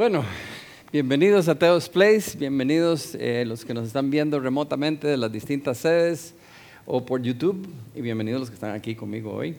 [0.00, 0.24] Bueno,
[0.90, 5.76] bienvenidos a Teos Place, bienvenidos eh, los que nos están viendo remotamente de las distintas
[5.76, 6.34] sedes
[6.86, 9.56] o por YouTube y bienvenidos los que están aquí conmigo hoy.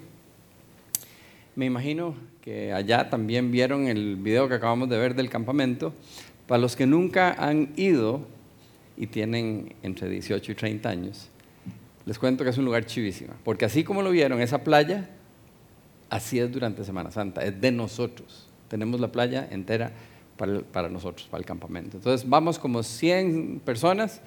[1.55, 5.93] Me imagino que allá también vieron el video que acabamos de ver del campamento.
[6.47, 8.21] Para los que nunca han ido
[8.97, 11.29] y tienen entre 18 y 30 años,
[12.07, 15.07] les cuento que es un lugar chivísimo, porque así como lo vieron, esa playa,
[16.09, 18.47] así es durante Semana Santa, es de nosotros.
[18.69, 19.91] Tenemos la playa entera
[20.71, 21.97] para, nosotros, para el campamento.
[21.97, 24.21] Entonces vamos como 100 personas,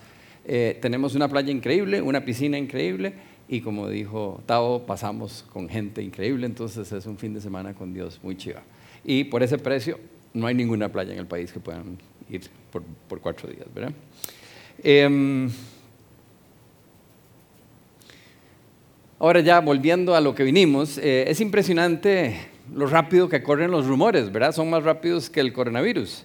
[0.45, 3.15] eh, tenemos una playa increíble, una piscina increíble
[3.49, 7.93] y como dijo Tavo, pasamos con gente increíble, entonces es un fin de semana con
[7.93, 8.63] Dios muy chiva.
[9.05, 9.99] Y por ese precio
[10.33, 11.99] no hay ninguna playa en el país que puedan
[12.31, 12.43] ir
[13.09, 13.93] por, cuatro días, ¿verdad?
[14.83, 15.51] Em,
[19.19, 23.87] ahora ya volviendo a lo que vinimos, eh, es impresionante lo rápido que corren los
[23.87, 24.53] rumores, ¿verdad?
[24.53, 26.25] Son más rápidos que el coronavirus.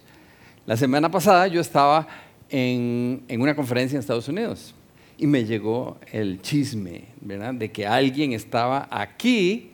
[0.66, 2.06] La semana pasada yo estaba
[2.48, 4.74] en, una conferencia en Estados Unidos
[5.18, 7.54] y me llegó el chisme, ¿verdad?
[7.54, 9.72] De que alguien estaba aquí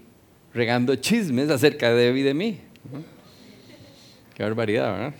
[0.53, 2.61] regando chismes acerca de Debbie y de mí.
[4.34, 5.14] Qué barbaridad, ¿verdad?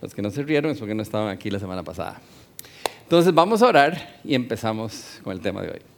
[0.00, 2.20] Los que no se rieron es porque no estaban aquí la semana pasada.
[3.02, 5.93] Entonces vamos a orar y empezamos con el tema de hoy.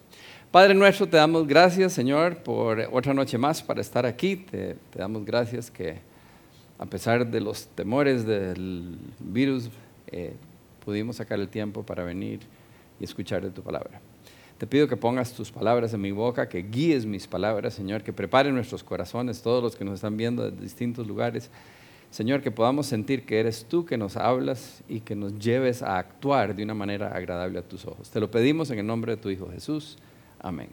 [0.51, 4.37] Padre nuestro, te damos gracias, Señor, por otra noche más para estar aquí.
[4.37, 5.99] Te, damos gracias que
[6.79, 9.71] a pesar de los temores del virus,
[10.07, 10.35] eh,
[10.85, 12.41] pudimos sacar el tiempo para venir
[13.01, 14.01] y escuchar de tu palabra.
[14.57, 18.13] Te pido que pongas tus palabras en mi boca, que guíes mis palabras, Señor, que
[18.13, 21.51] prepare nuestros corazones, todos los que nos están viendo de distintos lugares.
[22.11, 25.99] Señor, que podamos sentir que eres tú que nos hablas y que nos lleves a
[25.99, 28.09] actuar de una manera agradable a tus ojos.
[28.09, 29.99] Te lo pedimos en el nombre de tu Hijo Jesús.
[30.41, 30.69] Amén.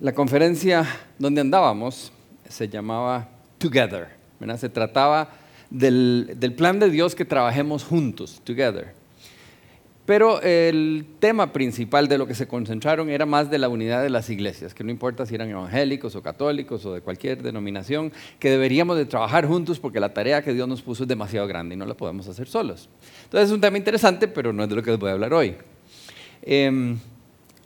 [0.00, 0.86] La conferencia
[1.18, 2.12] donde andábamos
[2.48, 3.28] se llamaba
[3.58, 4.08] Together.
[4.56, 5.30] Se trataba
[5.70, 8.94] del, del, plan de Dios que trabajemos juntos, Together.
[10.08, 14.08] Pero el tema principal de lo que se concentraron era más de la unidad de
[14.08, 18.48] las iglesias, que no importa si eran evangélicos o católicos o de cualquier denominación, que
[18.48, 21.78] deberíamos de trabajar juntos porque la tarea que Dios nos puso es demasiado grande y
[21.78, 22.88] no la podemos hacer solos.
[23.24, 25.34] Entonces es un tema interesante, pero no es de lo que les voy a hablar
[25.34, 25.56] hoy.
[26.42, 26.98] Em,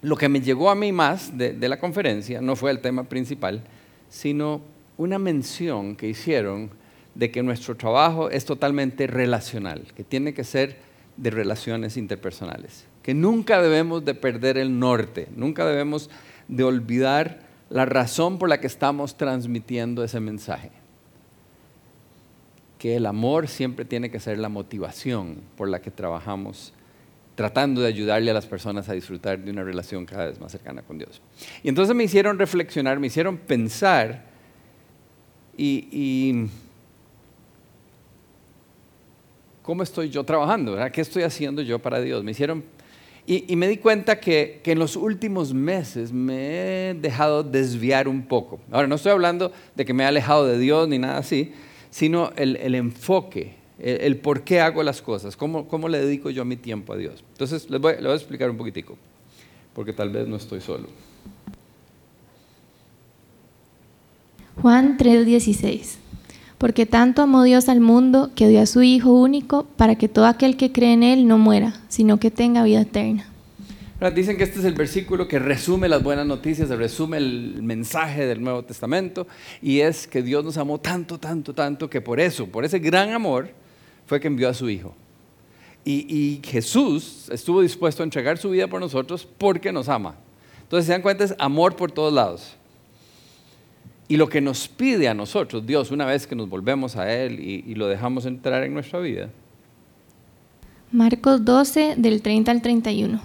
[0.03, 3.63] lo que me llegó a mí más de, la conferencia no fue el tema principal,
[4.09, 4.61] sino
[4.97, 6.71] una mención que hicieron
[7.15, 10.77] de que nuestro trabajo es totalmente relacional, que tiene que ser
[11.17, 16.11] de relaciones interpersonales, que nunca debemos de perder el norte, nunca debemos
[16.49, 17.41] de olvidar
[17.71, 20.71] la razón por la que estamos transmitiendo ese mensaje.
[22.79, 26.75] Que el amor siempre tiene que ser la motivación por la que trabajamos
[27.43, 30.83] tratando de ayudarle a las personas a disfrutar de una relación cada vez más cercana
[30.83, 31.21] con Dios.
[31.65, 34.27] Y entonces me hicieron reflexionar, me hicieron pensar
[35.57, 36.47] y,
[39.61, 42.23] cómo estoy yo trabajando, ¿qué estoy haciendo yo para Dios.
[42.23, 42.63] Me hicieron
[43.27, 48.61] y, me di cuenta que, en los últimos meses me he dejado desviar un poco.
[48.71, 51.53] Ahora, no estoy hablando de que me he alejado de Dios ni nada así,
[51.91, 56.45] sino el, el enfoque el, por qué hago las cosas, cómo, cómo, le dedico yo
[56.45, 57.25] mi tiempo a Dios.
[57.33, 58.97] Entonces, les voy, les voy a explicar un poquitico,
[59.75, 60.89] porque tal vez no estoy solo.
[64.61, 65.97] Juan 3:16
[66.59, 70.27] Porque tanto amó Dios al mundo que dio a su Hijo único para que todo
[70.27, 73.27] aquel que cree en Él no muera, sino que tenga vida eterna.
[74.15, 78.43] Dicen que este es el versículo que resume las buenas noticias, resume el mensaje del
[78.43, 79.29] Nuevo Testamento,
[79.61, 83.13] y es que Dios nos amó tanto, tanto, tanto, que por eso, por ese gran
[83.13, 83.51] amor,
[84.13, 84.95] fue que envió a su Hijo.
[85.87, 90.17] Y, Jesús estuvo dispuesto a entregar su vida por nosotros porque nos ama.
[90.65, 92.53] Entonces, se dan cuenta, es amor por todos lados.
[94.09, 97.41] Y lo que nos pide a nosotros, Dios, una vez que nos volvemos a Él
[97.41, 99.31] y, y lo dejamos entrar en nuestra vida.
[100.91, 103.19] Marcos 12, del 30 al 31.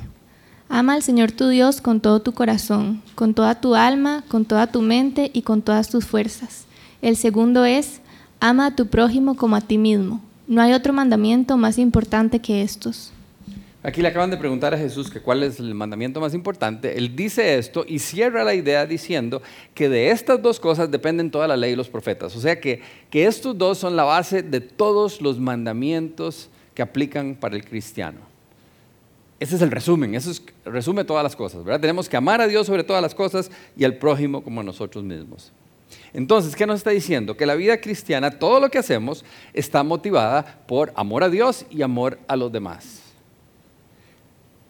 [0.70, 4.68] Ama al Señor tu Dios con todo tu corazón, con toda tu alma, con toda
[4.68, 6.66] tu mente y con todas tus fuerzas.
[7.02, 8.00] El segundo es,
[8.40, 10.22] ama a tu prójimo como a ti mismo.
[10.48, 13.12] No hay otro mandamiento más importante que estos.
[13.84, 16.98] Aquí le acaban de preguntar a Jesús que cuál es el mandamiento más importante.
[16.98, 19.42] Él dice esto y cierra la idea diciendo
[19.74, 22.36] que de estas dos cosas dependen toda la ley y los profetas.
[22.36, 27.36] O sea que, que estos dos son la base de todos los mandamientos que aplican
[27.36, 28.20] para el cristiano.
[29.40, 30.32] Ese es el resumen, eso
[30.66, 31.80] resume todas las cosas, ¿verdad?
[31.80, 35.04] Tenemos que amar a Dios sobre todas las cosas y al prójimo como a nosotros
[35.04, 35.52] mismos.
[36.18, 37.38] Entonces, ¿qué nos está diciendo?
[37.38, 39.24] Que la vida cristiana, todo lo que hacemos,
[39.54, 43.04] está motivada por amor a Dios y amor a los demás.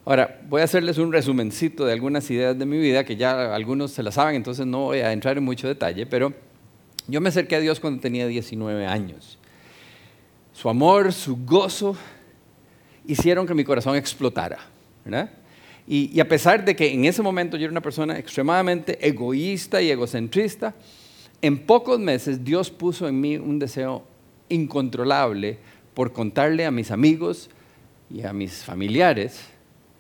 [0.03, 3.91] Ahora, voy a hacerles un resumencito de algunas ideas de mi vida que ya algunos
[3.91, 6.33] se las saben, entonces no voy a entrar en mucho detalle, pero
[7.07, 9.39] Yo me acerqué a Dios cuando tenía 19 años.
[10.51, 11.95] Su amor, su gozo
[13.05, 14.57] hicieron que mi corazón explotara.
[15.87, 19.81] Y, y, a pesar de que en ese momento yo era una persona extremadamente egoísta
[19.81, 20.75] y egocentrista,
[21.41, 24.03] en pocos meses Dios puso en mí un deseo
[24.49, 25.57] incontrolable
[25.93, 27.49] por contarle a mis amigos
[28.09, 29.41] y a mis familiares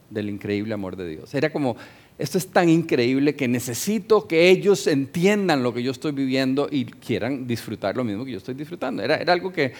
[0.09, 1.33] del increíble amor de Dios.
[1.33, 1.75] Era como,
[2.17, 6.85] esto es tan increíble que necesito que ellos entiendan lo que yo estoy viviendo y
[6.85, 9.03] quieran disfrutar lo mismo que yo estoy disfrutando.
[9.03, 9.73] Era, algo que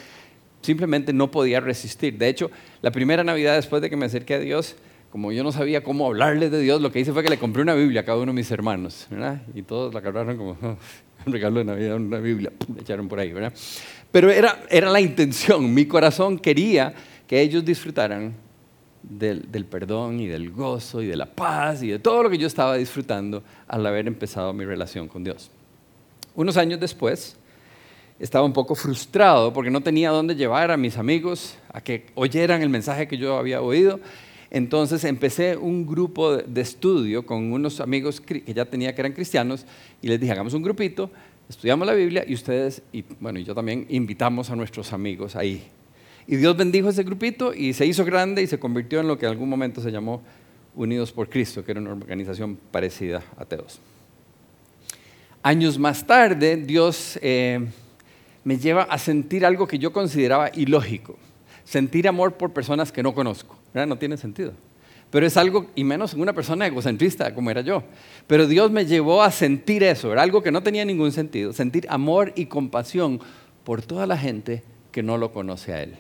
[0.62, 2.18] simplemente no podía resistir.
[2.18, 2.52] De hecho,
[2.82, 4.76] la primera Navidad después de que me acerqué a Dios,
[5.12, 7.62] como yo no sabía cómo hablarles de Dios, lo que hice fue que le compré
[7.62, 9.08] una Biblia a cada uno de mis hermanos,
[9.56, 10.78] Y todos la agarraron como, oh,
[11.28, 13.54] un regalo de Navidad, una Biblia, me echaron por ahí, ¿verdad?
[14.12, 16.94] Pero era, era la intención, mi corazón quería
[17.28, 18.34] que ellos disfrutaran
[19.04, 22.38] del, del, perdón y del gozo y de la paz y de todo lo que
[22.38, 25.52] yo estaba disfrutando al haber empezado mi relación con Dios.
[26.36, 27.38] Unos años después,
[28.20, 32.62] estaba un poco frustrado porque no tenía dónde llevar a mis amigos a que oyeran
[32.62, 34.00] el mensaje que yo había oído.
[34.50, 39.66] Entonces empecé un grupo de estudio con unos amigos que ya tenía que eran cristianos
[40.02, 41.10] y les dije, hagamos un grupito,
[41.50, 45.68] estudiamos la Biblia y ustedes, y bueno, yo también invitamos a nuestros amigos ahí.
[46.28, 49.26] Y Dios bendijo ese grupito y se hizo grande y se convirtió en lo que
[49.26, 50.22] en algún momento se llamó
[50.76, 53.80] Unidos por Cristo, que era una organización parecida a Teos.
[55.42, 57.66] Años más tarde, Dios eh,
[58.44, 61.18] me lleva a sentir algo que yo consideraba ilógico,
[61.64, 63.57] sentir amor por personas que no conozco.
[63.74, 64.54] No tiene sentido.
[65.10, 67.84] Pero es algo, y menos en una persona egocentrista como era yo.
[68.28, 71.86] Pero Dios me llevó a sentir eso, era algo que no tenía ningún sentido, sentir
[71.90, 73.22] amor y compasión
[73.64, 75.96] por toda la gente que no lo conoce a Él.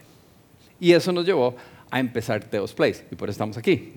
[0.79, 1.55] Y eso nos llevó
[1.89, 3.93] a empezar Teos Place, y por eso estamos aquí.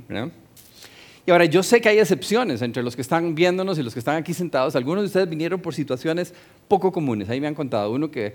[1.27, 3.99] Y ahora, yo sé que hay excepciones entre los que están viéndonos y los que
[3.99, 4.75] están aquí sentados.
[4.75, 6.35] Algunos de ustedes vinieron por situaciones
[6.67, 7.29] poco comunes.
[7.29, 8.35] Ahí me han contado uno que,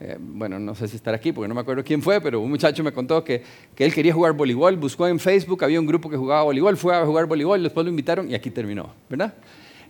[0.00, 2.50] eh, bueno, no sé si estar aquí porque no me acuerdo quién fue, pero un
[2.50, 3.42] muchacho me contó que,
[3.74, 6.96] que, él quería jugar voleibol, buscó en Facebook, había un grupo que jugaba voleibol, fue
[6.96, 9.34] a jugar voleibol, después lo invitaron y aquí terminó, ¿verdad?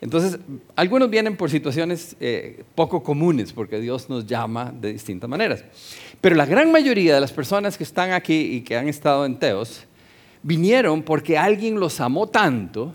[0.00, 0.38] Entonces,
[0.76, 5.64] algunos vienen por situaciones eh, poco comunes, porque Dios nos llama de distintas maneras.
[6.20, 9.38] Pero la gran mayoría de las personas que están aquí y que han estado en
[9.38, 9.86] Teos,
[10.42, 12.94] vinieron porque alguien los amó tanto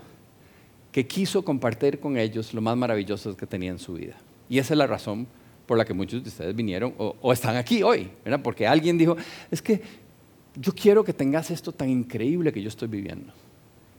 [0.92, 4.16] que quiso compartir con ellos lo más maravilloso que tenía en su vida.
[4.48, 5.26] Y esa es la razón
[5.70, 8.40] por la que muchos de ustedes vinieron o, están aquí hoy, ¿verdad?
[8.42, 9.16] porque alguien dijo,
[9.52, 9.80] es que
[10.56, 13.32] yo quiero que tengas esto tan increíble que yo estoy viviendo.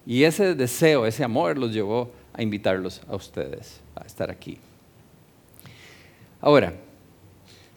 [0.05, 4.57] Y ese deseo, ese amor los llevó a invitarlos a ustedes a estar aquí.
[6.41, 6.73] Ahora,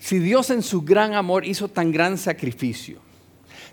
[0.01, 2.99] si Dios en su gran amor hizo tan gran sacrificio,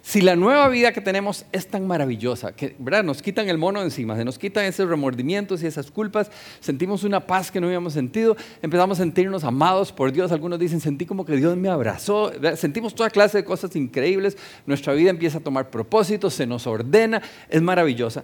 [0.03, 3.03] si la nueva vida que tenemos es tan maravillosa, que ¿verdad?
[3.03, 7.27] nos quitan el mono encima, se nos quitan esos remordimientos y esas culpas, sentimos una
[7.27, 11.23] paz que no habíamos sentido, empezamos a sentirnos amados por Dios, algunos dicen, sentí como
[11.23, 15.69] que Dios me abrazó, sentimos toda clase de cosas increíbles, nuestra vida empieza a tomar
[15.69, 18.23] propósito, se nos ordena, es maravillosa.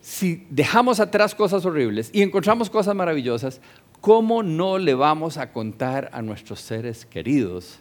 [0.00, 3.60] Si dejamos atrás cosas horribles y encontramos cosas maravillosas,
[4.00, 7.80] ¿cómo no le vamos a contar a nuestros seres queridos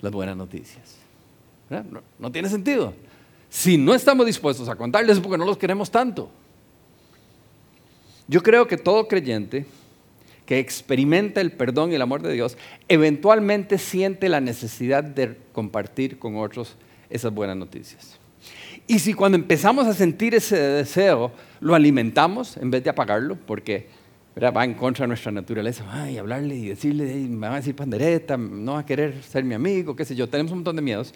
[0.00, 0.97] las buenas noticias?
[2.18, 2.94] No, tiene sentido.
[3.50, 6.30] Si no estamos dispuestos a contarles es porque no los queremos tanto.
[8.26, 9.66] Yo creo que todo creyente
[10.44, 12.56] que experimenta el perdón y el amor de Dios,
[12.88, 16.76] eventualmente siente la necesidad de compartir con otros
[17.10, 18.18] esas buenas noticias.
[18.86, 23.88] Y si cuando empezamos a sentir ese deseo, lo alimentamos en vez de apagarlo, porque
[24.42, 28.36] va en contra de nuestra naturaleza, ay, hablarle y decirle, me van a decir pandereta,
[28.36, 31.12] no va a querer ser mi amigo, qué sé yo, tenemos un montón de miedos.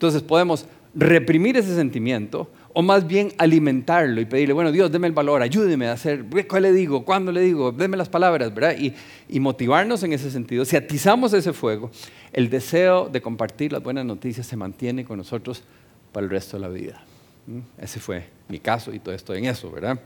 [0.00, 0.64] Entonces podemos
[0.94, 5.88] reprimir ese sentimiento o más bien alimentarlo y pedirle, bueno, Dios, deme el valor, ayúdeme
[5.88, 7.04] a hacer, ¿cuál le digo?
[7.04, 7.70] ¿Cuándo le digo?
[7.70, 8.76] Deme las palabras, ¿verdad?
[8.78, 8.94] Y,
[9.28, 10.64] y motivarnos en ese sentido.
[10.64, 11.90] Si atizamos ese fuego,
[12.32, 15.64] el deseo de compartir las buenas noticias se mantiene con nosotros
[16.12, 17.02] para el resto de la vida.
[17.46, 17.58] ¿Mm?
[17.76, 20.00] Ese fue mi caso y todo estoy en eso, ¿verdad?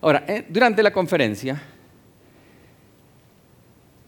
[0.00, 1.62] Ahora, eh, durante la conferencia,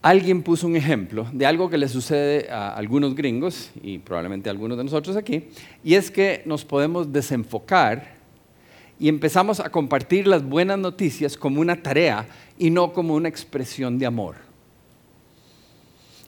[0.03, 4.53] alguien puso un ejemplo de algo que le sucede a algunos gringos y probablemente a
[4.53, 5.49] algunos de nosotros aquí,
[5.85, 8.19] y es que nos podemos desenfocar
[8.99, 12.27] y empezamos a compartir las buenas noticias como una tarea
[12.59, 14.50] y no como una expresión de amor.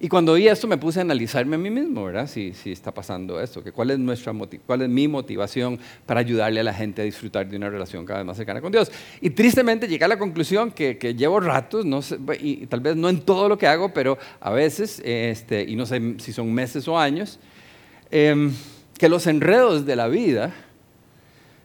[0.04, 2.26] Y cuando oí esto me puse a analizarme a mí mismo, ¿verdad?
[2.26, 4.34] Si, si está pasando esto, que cuál es, nuestra,
[4.66, 8.18] cuál es mi motivación para ayudarle a la gente a disfrutar de una relación cada
[8.18, 8.90] vez más cercana con Dios.
[9.20, 12.96] Y tristemente llegué a la conclusión que, que llevo ratos, no sé, y tal vez
[12.96, 16.52] no en todo lo que hago, pero a veces, este, y no sé si son
[16.52, 17.38] meses o años,
[18.10, 18.52] em,
[18.98, 20.52] que los enredos de la vida,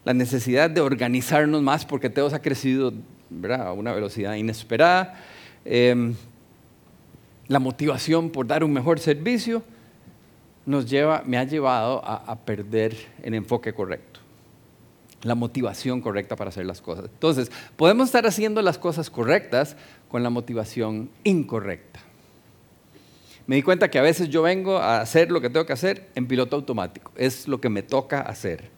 [0.05, 2.93] la necesidad de organizarnos más porque Teos ha crecido
[3.31, 3.69] ¿verdad?
[3.69, 5.23] a una velocidad inesperada,
[5.65, 6.13] eh,
[7.47, 9.63] la motivación por dar un mejor servicio,
[10.65, 14.19] nos lleva, me ha llevado a, a perder el enfoque correcto,
[15.23, 17.05] la motivación correcta para hacer las cosas.
[17.05, 19.77] Entonces, podemos estar haciendo las cosas correctas
[20.09, 22.01] con la motivación incorrecta.
[23.45, 26.09] Me di cuenta que a veces yo vengo a hacer lo que tengo que hacer
[26.15, 28.69] en piloto automático, es lo que me toca hacer.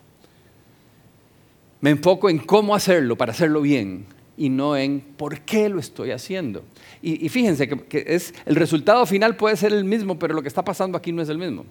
[1.82, 4.06] Me enfoco en cómo hacerlo para hacerlo bien
[4.40, 6.64] y no en por qué lo estoy haciendo.
[7.02, 10.64] Y, fíjense que, es, el resultado final puede ser el mismo, pero lo que está
[10.64, 11.66] pasando aquí no es el mismo.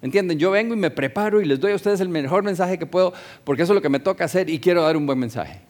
[0.00, 0.38] ¿Me entienden?
[0.38, 3.12] Yo vengo y me preparo y les doy a ustedes el mejor mensaje que puedo,
[3.42, 5.60] porque eso es lo que me toca hacer y quiero dar un buen mensaje.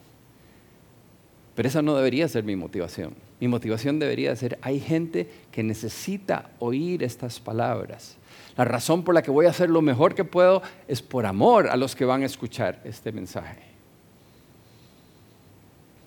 [1.55, 3.15] Pero esa no debería ser mi motivación.
[3.41, 8.19] Mi motivación debería ser, hay gente que necesita oír estas palabras.
[8.57, 11.69] La razón por la que voy a hacer lo mejor que puedo es por amor
[11.69, 13.74] a los que van a escuchar este mensaje.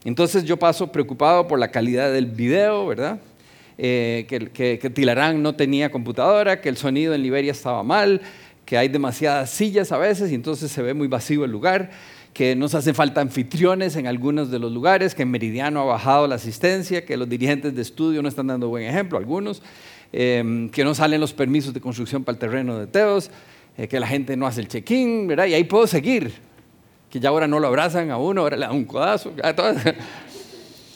[0.05, 3.19] Entonces yo paso preocupado por la calidad del video, ¿verdad?
[3.77, 8.21] Eh, que, que, Tilarán no tenía computadora, que el sonido en Liberia estaba mal,
[8.65, 11.91] que hay demasiadas sillas a veces y entonces se ve muy vacío el lugar,
[12.33, 16.27] que nos hacen falta anfitriones en algunos de los lugares, que en Meridiano ha bajado
[16.27, 19.61] la asistencia, que los dirigentes de estudio no están dando buen ejemplo, algunos,
[20.11, 23.29] em, que no salen los permisos de construcción para el terreno de Teos,
[23.77, 25.45] eh, que la gente no hace el check-in, ¿verdad?
[25.47, 26.31] Y ahí puedo seguir
[27.17, 29.33] que ya ahora no lo abrazan a uno, ahora le dan un codazo.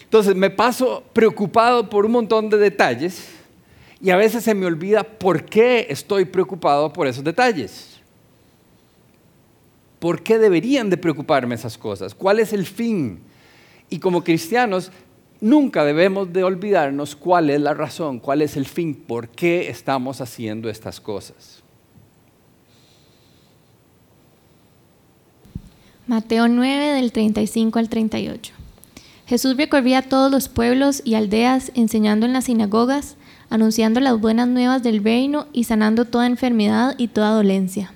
[0.04, 3.28] Entonces me paso preocupado por un montón de detalles
[4.00, 8.00] y a veces se me olvida por qué estoy preocupado por esos detalles.
[9.98, 12.14] ¿Por qué deberían de preocuparme esas cosas?
[12.14, 13.20] ¿Cuál es el fin?
[13.90, 14.92] Y como cristianos
[15.40, 20.20] nunca debemos de olvidarnos cuál es la razón, cuál es el fin, por qué estamos
[20.20, 21.61] haciendo estas cosas.
[26.08, 28.52] Mateo 9 del 35 al 38.
[29.24, 33.14] Jesús recorría todos los pueblos y aldeas enseñando en las sinagogas,
[33.50, 37.92] anunciando las buenas nuevas del reino y sanando toda enfermedad y toda dolencia.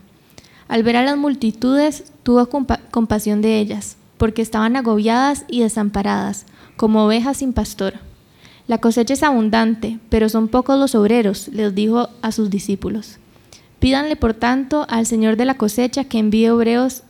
[0.68, 2.48] Al ver a las multitudes, tuvo
[2.92, 6.46] compasión de ellas, porque estaban agobiadas y desamparadas,
[6.76, 7.94] como ovejas sin pastor.
[8.68, 13.18] La cosecha es abundante, pero son pocos los obreros, les dijo a sus discípulos.
[13.78, 17.02] Pídanle, por tanto, al Señor de la cosecha que envíe obreros,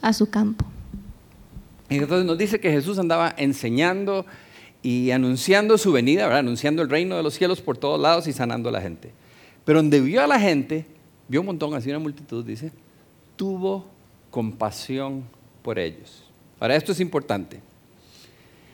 [0.00, 0.64] a su campo.
[1.90, 4.24] Y entonces nos dice que Jesús andaba enseñando
[4.82, 8.68] y anunciando su venida, anunciando el reino de los cielos por todos lados y sanando
[8.68, 9.12] a la gente.
[9.64, 10.86] Pero donde vio a la gente,
[11.26, 12.70] vio un montón, así una multitud, dice,
[13.36, 13.86] tuvo
[14.30, 15.24] compasión
[15.62, 16.24] por ellos.
[16.60, 17.60] Ahora, esto es importante.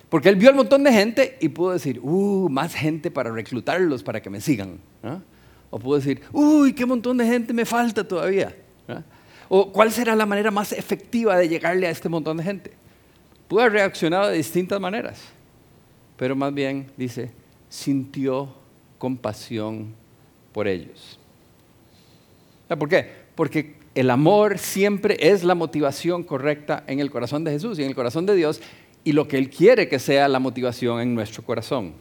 [0.09, 4.03] Porque él vio un montón de gente y pudo decir, uh, más gente para reclutarlos
[4.03, 4.79] para que me sigan.
[5.75, 8.55] O puedo decir, uy, qué montón de gente me falta todavía.
[9.49, 12.73] O cuál será la manera más efectiva de llegarle a este montón de gente.
[13.49, 15.21] Pudo haber reaccionado de distintas maneras,
[16.17, 17.33] pero más bien dice,
[17.69, 18.55] sintió
[18.99, 19.93] compasión
[20.53, 21.19] por ellos.
[22.69, 23.11] ¿Por qué?
[23.35, 27.89] Porque el amor siempre es la motivación correcta en el corazón de Jesús y en
[27.89, 28.61] el corazón de Dios
[29.03, 31.95] y lo que Él quiere que sea la motivación en nuestro corazón.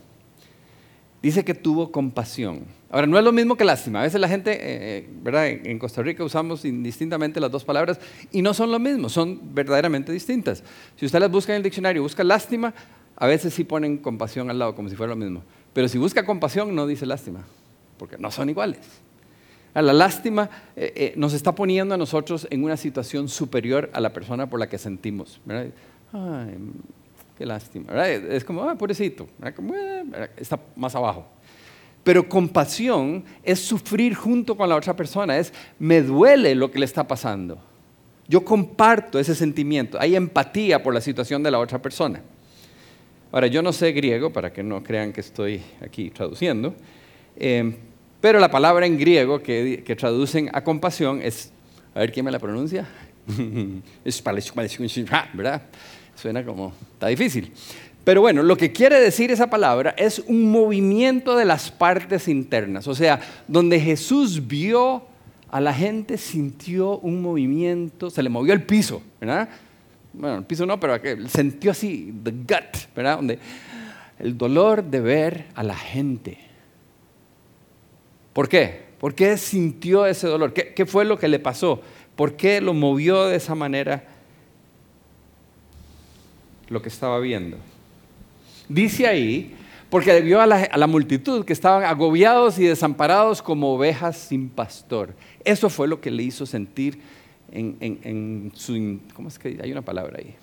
[1.23, 2.82] Dice que tuvo compasión.
[2.93, 4.01] Ahora, no es lo mismo que lástima.
[4.01, 5.47] A veces la gente, eh, ¿verdad?
[5.47, 7.99] En Costa Rica usamos indistintamente las dos palabras
[8.31, 10.63] y no son lo mismo, son verdaderamente distintas.
[10.95, 12.71] Si usted las busca en el diccionario, busca lástima,
[13.15, 15.41] a veces sí ponen compasión al lado, como si fuera lo mismo.
[15.73, 17.43] Pero si busca compasión, no dice lástima,
[17.97, 18.81] porque no son iguales.
[19.73, 24.13] La lástima eh, eh, nos está poniendo a nosotros en una situación superior a la
[24.13, 25.41] persona por la que sentimos.
[25.45, 25.71] ¿verdad?
[26.11, 26.57] Ay,
[27.39, 28.07] qué lástima.
[28.07, 31.25] Es como, ah, pobrecito, eh, está más abajo.
[32.03, 36.85] Pero compasión es sufrir junto con la otra persona, es me duele lo que le
[36.85, 37.59] está pasando.
[38.27, 42.21] Yo comparto ese sentimiento, hay empatía por la situación de la otra persona.
[43.31, 46.75] Ahora, yo no sé griego, para que no crean que estoy aquí traduciendo,
[47.35, 47.75] eh,
[48.21, 51.51] pero la palabra en griego que, que traducen a compasión es,
[51.95, 52.87] a ver quién me la pronuncia,
[55.33, 55.63] ¿verdad?
[56.15, 57.51] Suena como, está difícil.
[58.03, 62.87] Pero bueno, lo que quiere decir esa palabra es un movimiento de las partes internas.
[62.87, 65.03] O sea, donde Jesús vio
[65.49, 69.47] a la gente, sintió un movimiento, se le movió el piso, ¿verdad?
[70.11, 73.15] Bueno, el piso no, pero sintió así, the gut, ¿verdad?
[73.17, 73.39] Donde
[74.19, 76.37] el dolor de ver a la gente.
[78.33, 78.83] ¿Por qué?
[78.99, 80.53] ¿Por qué sintió ese dolor?
[80.53, 81.81] ¿Qué, qué fue lo que le pasó?
[82.15, 84.03] ¿Por qué lo movió de esa manera?
[86.73, 87.57] lo que estaba viendo.
[88.69, 89.55] Dice ahí,
[89.89, 95.13] porque vio a la, multitud que estaban agobiados y desamparados como ovejas sin pastor.
[95.43, 96.99] Eso fue lo que le hizo sentir
[97.51, 100.35] en, su, ¿cómo es que hay una palabra ahí?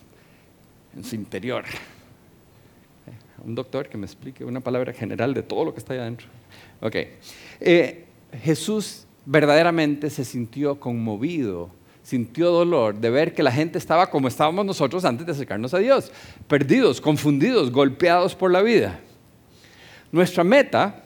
[0.96, 1.64] En su interior.
[3.44, 6.28] un doctor que me explique una palabra general de todo lo que está ahí adentro.
[6.80, 6.96] Ok.
[7.58, 8.04] Eh,
[8.42, 11.70] Jesús verdaderamente se sintió conmovido,
[12.02, 15.78] sintió dolor de ver que la gente estaba como estábamos nosotros antes de acercarnos a
[15.78, 16.10] Dios,
[16.48, 19.00] perdidos, confundidos, golpeados por la vida.
[20.12, 21.04] Nuestra meta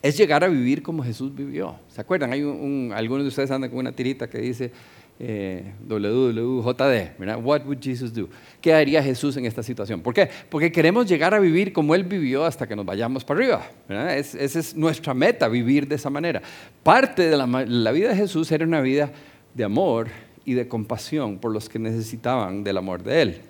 [0.00, 1.76] es llegar a vivir como Jesús vivió.
[1.88, 2.32] ¿Se acuerdan?
[2.32, 4.72] Hay algunos de ustedes andan con una tirita que dice
[5.20, 8.28] eh, WWJD, What would Jesus do?
[8.60, 10.00] ¿Qué haría Jesús en esta situación?
[10.00, 10.28] ¿Por qué?
[10.48, 14.16] Porque queremos llegar a vivir como Él vivió hasta que nos vayamos para arriba.
[14.16, 16.42] esa es nuestra meta, vivir de esa manera.
[16.82, 19.12] Parte de la vida de Jesús era una vida
[19.54, 20.08] de amor
[20.44, 23.40] y de compasión por los que necesitaban del amor de Él.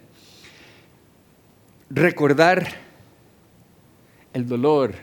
[1.90, 2.66] Recordar
[4.32, 4.94] el dolor,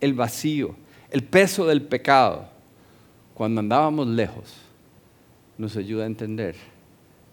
[0.00, 0.74] el vacío,
[1.10, 2.48] el peso del pecado
[3.34, 4.56] cuando andábamos lejos
[5.56, 6.56] nos ayuda a entender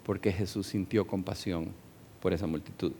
[0.04, 1.68] por qué Jesús sintió compasión
[2.20, 2.92] por esa multitud.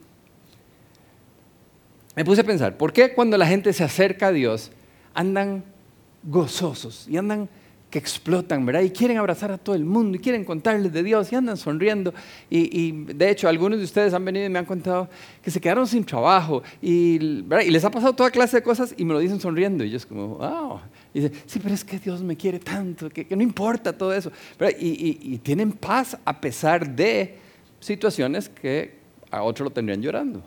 [2.15, 4.73] Me puse a pensar, ¿por qué cuando la gente se acerca a Dios
[5.15, 5.65] andan
[6.23, 7.49] gozosos y andan
[7.91, 8.83] que explotan, ¿verdad?
[8.83, 12.13] Y quieren abrazar a todo el mundo y quieren contarles de Dios y andan sonriendo.
[12.51, 15.09] Y, de hecho, algunos de ustedes han venido y me han contado
[15.43, 19.05] que se quedaron sin trabajo y, y les ha pasado toda clase de cosas y
[19.05, 19.85] me lo dicen sonriendo.
[19.85, 20.81] Y yo es como, wow.
[21.15, 24.31] Y dicen, sí, pero es que Dios me quiere tanto, que, no importa todo eso.
[24.79, 27.39] Y, y tienen paz a pesar de
[27.81, 28.99] situaciones que
[29.31, 30.43] a otros lo tendrían llorando.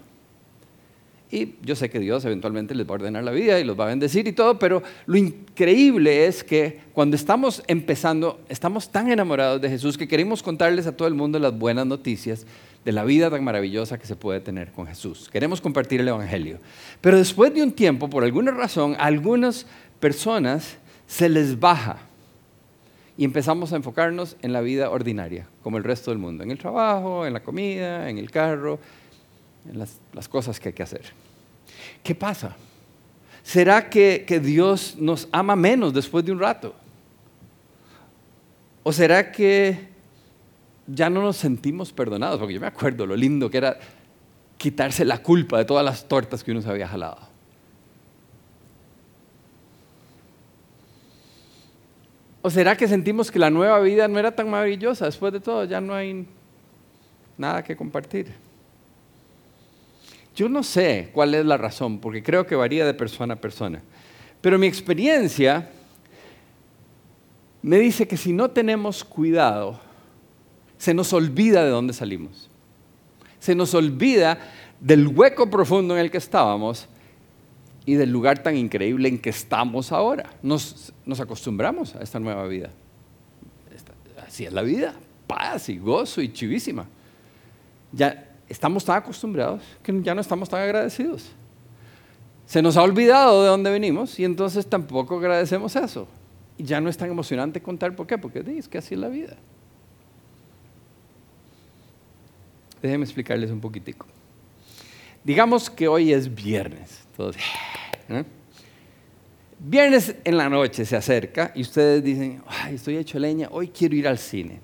[1.31, 3.85] Y yo sé que Dios eventualmente les va a ordenar la vida y los va
[3.85, 9.61] a bendecir y todo, pero lo increíble es que cuando estamos empezando, estamos tan enamorados
[9.61, 12.45] de Jesús que queremos contarles a todo el mundo las buenas noticias
[12.83, 15.29] de la vida tan maravillosa que se puede tener con Jesús.
[15.31, 16.59] Queremos compartir el Evangelio.
[16.99, 19.65] Pero después de un tiempo, por alguna razón, a algunas
[19.99, 21.99] personas se les baja
[23.17, 26.57] y empezamos a enfocarnos en la vida ordinaria, como el resto del mundo, en el
[26.57, 28.79] trabajo, en la comida, en el carro,
[29.69, 31.13] en las, cosas que hay que hacer.
[32.03, 32.55] ¿Qué pasa?
[33.43, 36.75] ¿Será que, que Dios nos ama menos después de un rato?
[38.83, 39.89] ¿O será que
[40.87, 42.39] ya no nos sentimos perdonados?
[42.39, 43.77] Porque yo me acuerdo lo lindo que era
[44.57, 47.31] quitarse la culpa de todas las tortas que uno se había jalado.
[52.43, 55.05] ¿O será que sentimos que la nueva vida no era tan maravillosa?
[55.05, 56.25] Después de todo, ya no hay
[57.37, 58.33] nada que compartir.
[60.35, 63.81] Yo no sé cuál es la razón, porque creo que varía de persona a persona.
[64.39, 65.69] Pero mi experiencia
[67.61, 69.79] me dice que si no tenemos cuidado,
[70.77, 72.49] se nos olvida de dónde salimos.
[73.39, 74.39] Se nos olvida
[74.79, 76.87] del hueco profundo en el que estábamos
[77.85, 80.33] y del lugar tan increíble en que estamos ahora.
[80.41, 82.71] Nos, acostumbramos a esta nueva vida.
[84.25, 84.95] así es la vida,
[85.27, 86.87] paz y gozo y chivísima.
[87.91, 91.31] Ya estamos tan acostumbrados que ya no estamos tan agradecidos.
[92.45, 96.07] Se nos ha olvidado de dónde venimos y entonces tampoco agradecemos eso.
[96.57, 99.07] Y ya no es tan emocionante contar por qué, porque es que así es la
[99.07, 99.37] vida.
[102.81, 104.05] Déjenme explicarles un poquitico.
[105.23, 107.07] Digamos que hoy es viernes.
[108.09, 108.25] ¿eh?
[109.59, 113.95] Viernes en la noche se acerca y ustedes dicen, Ay, estoy hecho leña, hoy quiero
[113.95, 114.59] ir al cine.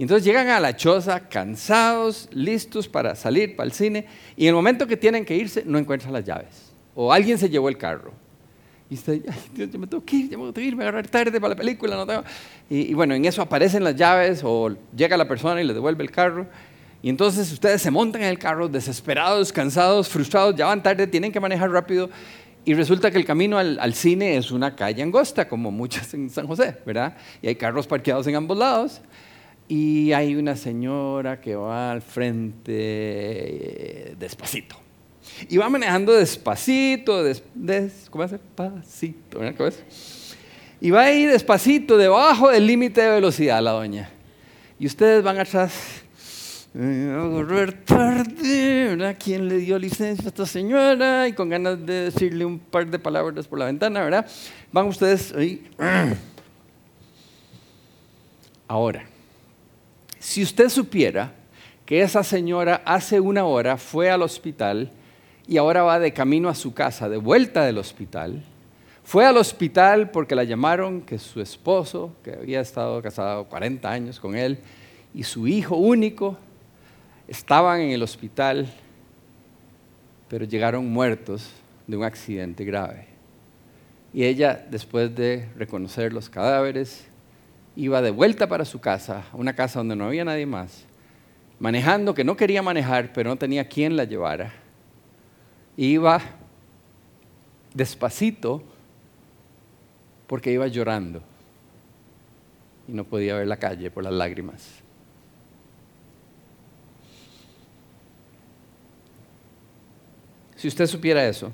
[0.00, 4.48] Y entonces llegan a la choza cansados, listos para salir para el cine, y en
[4.48, 6.72] el momento que tienen que irse no encuentran las llaves.
[6.94, 8.14] O alguien se llevó el carro.
[8.88, 10.76] Y usted, ay Dios, yo me tengo que ir, yo me tengo que ir, me
[10.76, 12.24] voy a agarrar tarde para la película, no tengo.
[12.70, 16.02] Y, y, bueno, en eso aparecen las llaves o llega la persona y le devuelve
[16.02, 16.46] el carro.
[17.02, 21.30] Y entonces ustedes se montan en el carro desesperados, cansados, frustrados, ya van tarde, tienen
[21.30, 22.08] que manejar rápido.
[22.64, 26.30] Y resulta que el camino al, al, cine es una calle angosta, como muchas en
[26.30, 27.18] San José, ¿verdad?
[27.42, 29.02] Y hay carros parqueados en ambos lados
[29.70, 34.74] y hay una señora que va al frente eh, despacito.
[35.48, 37.44] Y va manejando despacito, des,
[38.10, 38.32] ¿cómo es?
[38.32, 40.36] Despacito, ¿cómo es?
[40.80, 44.10] Y va ahí despacito, debajo del límite de velocidad la doña.
[44.80, 46.02] Y ustedes van atrás,
[46.74, 49.16] a tarde, ¿verdad?
[49.22, 51.28] ¿Quién le dio licencia a esta señora?
[51.28, 54.26] Y con ganas de decirle un par de palabras por la ventana, ¿verdad?
[54.72, 55.62] Van ustedes ahí.
[58.66, 59.09] Ahora,
[60.20, 61.32] si usted supiera
[61.86, 64.92] que esa señora hace una hora fue al hospital
[65.48, 68.42] y ahora va de camino a su casa, de vuelta del hospital,
[69.02, 74.20] fue al hospital porque la llamaron que su esposo, que había estado casado 40 años
[74.20, 74.58] con él,
[75.14, 76.38] y su hijo único
[77.26, 78.70] estaban en el hospital,
[80.28, 81.50] pero llegaron muertos
[81.86, 83.06] de un accidente grave.
[84.12, 87.09] Y ella, después de reconocer los cadáveres,
[87.76, 90.84] iba de vuelta para su casa, una casa donde no había nadie más,
[91.58, 94.52] manejando, que no quería manejar, pero no tenía quien la llevara.
[95.76, 96.20] iba
[97.74, 98.62] despacito
[100.26, 101.22] porque iba llorando
[102.88, 104.82] y no podía ver la calle por las lágrimas.
[110.56, 111.52] Si usted supiera eso,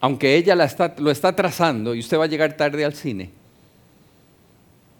[0.00, 3.30] aunque ella lo está trazando y usted va a llegar tarde al cine,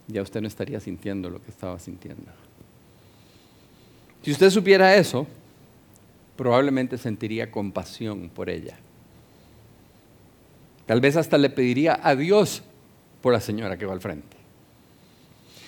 [0.08, 2.30] ya usted no estaría sintiendo lo que estaba sintiendo.
[4.22, 5.26] Si usted supiera eso,
[6.36, 8.76] probablemente sentiría compasión por ella.
[10.86, 12.62] Tal vez hasta le pediría a Dios
[13.20, 14.36] por la señora que va al frente.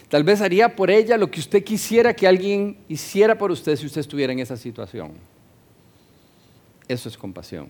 [0.09, 3.87] Tal vez haría por ella lo que usted quisiera que alguien hiciera por usted si
[3.87, 5.12] usted estuviera en esa situación.
[6.87, 7.69] Eso es compasión.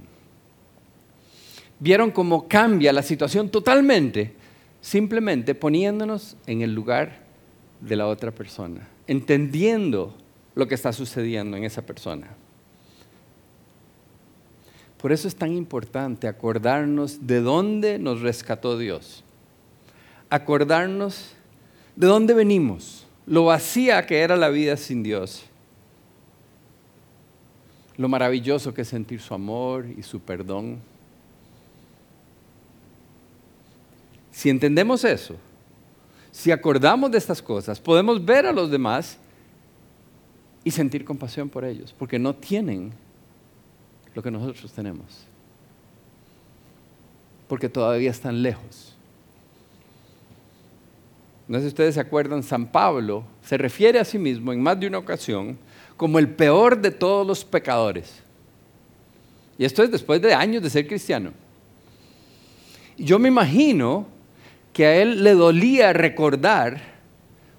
[1.81, 4.35] ¿Vieron cómo cambia la situación totalmente?
[4.81, 7.21] Simplemente poniéndonos en el lugar
[7.81, 10.15] de la otra persona, entendiendo
[10.55, 12.29] lo que está sucediendo en esa persona.
[15.01, 19.23] Por eso es tan importante acordarnos de dónde nos rescató Dios.
[20.29, 21.35] Acordarnos
[21.95, 25.45] de dónde venimos, lo vacía que era la vida sin Dios.
[27.97, 30.79] Lo maravilloso que es sentir su amor y su perdón.
[34.39, 35.35] Si entendemos eso,
[36.31, 39.19] si acordamos de estas cosas, podemos ver a los demás
[40.63, 42.93] y sentir compasión por ellos, porque no tienen
[44.15, 45.07] lo que nosotros tenemos.
[47.49, 48.95] Porque todavía están lejos.
[51.49, 54.79] No sé si ustedes se acuerdan, San Pablo se refiere a sí mismo en más
[54.79, 55.59] de una ocasión
[55.97, 58.23] como el peor de todos los pecadores.
[59.59, 61.33] Y esto es después de años de ser cristiano.
[62.97, 64.17] Yo me imagino
[64.79, 66.81] que a él le dolía recordar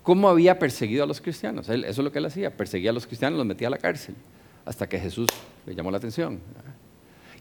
[0.04, 1.68] cómo había perseguido a los cristianos.
[1.68, 4.16] eso es lo que él hacía, perseguía a los cristianos, los metía a la cárcel
[4.64, 5.28] hasta que Jesús
[5.66, 6.40] le llamó la atención.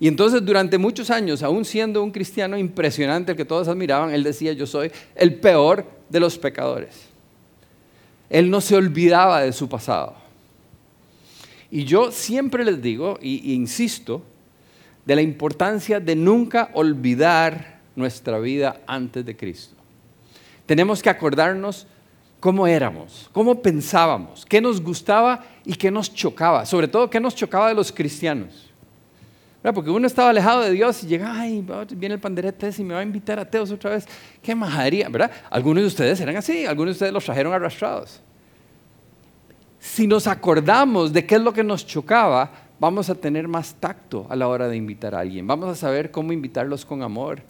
[0.00, 4.24] Y entonces durante muchos años, aún siendo un cristiano impresionante, el que todos admiraban, él
[4.24, 7.06] decía, yo soy el peor de los pecadores.
[8.28, 10.16] Él no se olvidaba de su pasado.
[11.70, 14.24] Y yo siempre les digo, e insisto,
[15.06, 19.74] de la importancia de nunca olvidar nuestra vida antes de Cristo.
[20.66, 21.86] Tenemos que acordarnos
[22.40, 27.34] cómo éramos, cómo pensábamos, qué nos gustaba y qué nos chocaba, sobre todo qué nos
[27.34, 28.68] chocaba de los cristianos.
[29.74, 33.00] Porque uno estaba alejado de Dios y llega, ay, viene el panderete y me va
[33.00, 34.06] a invitar a Teos otra vez.
[34.40, 35.30] Qué majadería, ¿verdad?
[35.50, 38.22] Algunos de ustedes eran así, algunos de ustedes los trajeron arrastrados.
[39.78, 44.26] Si nos acordamos de qué es lo que nos chocaba, vamos a tener más tacto
[44.30, 45.46] a la hora de invitar a alguien.
[45.46, 47.42] Vamos a saber cómo invitarlos con amor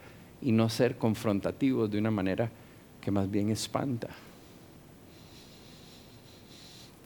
[0.42, 2.50] y no ser confrontativos de una manera
[3.00, 4.08] que más bien espanta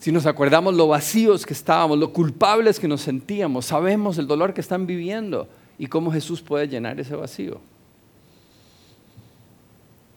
[0.03, 4.53] si nos acordamos lo vacíos que estábamos, lo culpables que nos sentíamos, sabemos el dolor
[4.53, 5.47] que están viviendo
[5.79, 7.61] y cómo Jesús puede llenar ese vacío.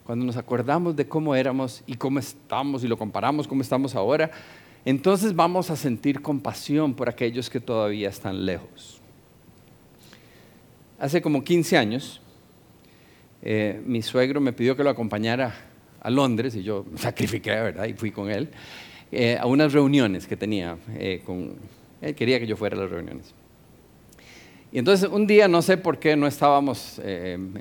[0.04, 4.32] Cuando nos acordamos de cómo éramos y cómo estamos y lo comparamos cómo estamos ahora,
[4.84, 9.00] entonces vamos a sentir compasión por aquellos que todavía están lejos.
[10.98, 12.20] Hace como 15 años,
[13.48, 15.54] eh, mi suegro me pidió que lo acompañara
[16.00, 17.86] a Londres y yo sacrifiqué, ¿verdad?
[17.86, 18.48] Y fui con él.
[19.12, 21.54] Eh, a unas reuniones que tenía eh, con...
[22.02, 23.32] Él quería que yo fuera a las reuniones.
[24.72, 27.52] Y entonces un día, no sé por qué no estábamos en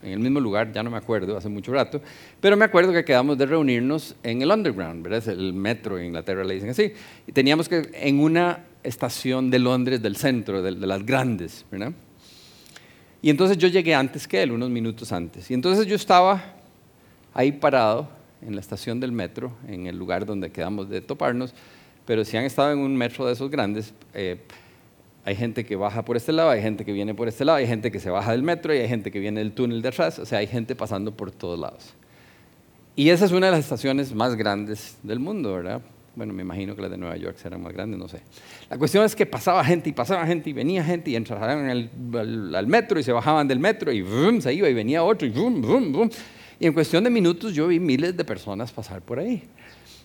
[0.00, 2.00] el mismo lugar, ya no me acuerdo, hace mucho rato,
[2.40, 5.18] pero me acuerdo que quedamos de reunirnos en el Underground, ¿verdad?
[5.18, 6.92] Es el metro en Inglaterra, le dicen así.
[7.26, 11.92] Y teníamos que, en una estación de Londres, del centro, de, de las grandes, ¿verdad?
[13.22, 15.50] Y entonces yo llegué antes que él, unos minutos antes.
[15.50, 16.42] Y entonces yo estaba
[17.34, 18.08] ahí parado
[18.42, 21.54] en la estación del metro, en el lugar donde quedamos de toparnos,
[22.06, 24.38] pero si han estado en un metro de esos grandes, eh,
[25.24, 27.66] hay gente que baja por este lado, hay gente que viene por este lado, hay
[27.66, 30.18] gente que se baja del metro y hay gente que viene del túnel de atrás,
[30.20, 31.94] o sea, hay gente pasando por todos lados.
[32.94, 35.82] Y esa es una de las estaciones más grandes del mundo, ¿verdad?
[36.16, 38.22] Bueno, me imagino que las de Nueva York serán más grandes, no sé.
[38.70, 42.66] La cuestión es que pasaba gente y pasaba gente y venía gente y entraban al,
[42.66, 44.02] metro y se bajaban del metro y
[44.40, 46.10] se iba y venía otro y boom, boom, boom.
[46.58, 49.42] Y en cuestión de minutos yo vi miles de personas pasar por ahí.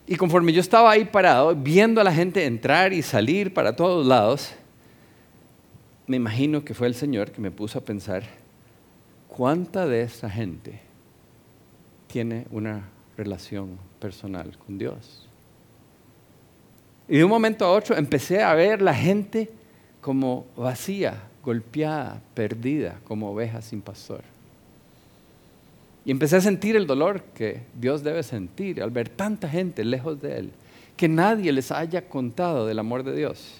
[0.05, 4.05] Y conforme yo estaba ahí parado, viendo a la gente entrar y salir para todos
[4.05, 4.51] lados,
[6.07, 8.23] me imagino que fue el Señor que me puso a pensar,
[9.29, 10.81] ¿cuánta de esa gente
[12.07, 15.30] tiene una relación personal con Dios?
[17.11, 19.49] Y de un momento a otro empecé a ver la gente
[19.99, 24.21] como vacía, golpeada, perdida, como oveja sin pastor.
[26.05, 30.21] Y empecé a sentir el dolor que Dios debe sentir al ver tanta gente lejos
[30.21, 30.51] de Él,
[30.95, 33.55] que nadie les haya contado del amor de Dios.